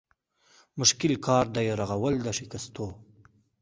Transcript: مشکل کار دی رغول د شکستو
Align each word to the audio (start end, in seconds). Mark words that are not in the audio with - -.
مشکل 0.79 1.13
کار 1.25 1.45
دی 1.55 1.65
رغول 1.79 2.15
د 2.25 2.27
شکستو 2.37 2.85